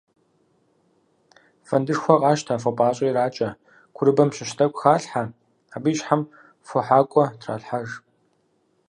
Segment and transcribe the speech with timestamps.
[1.67, 3.49] Фэндышхуэ къащтэ, фо пIащIэ иракIэ,
[3.95, 5.23] курыбэм щыщ тIэкIу халъхьэ,
[5.75, 6.21] абы и щхьэм
[6.67, 7.89] фохьэкIуэ тралъхьэж.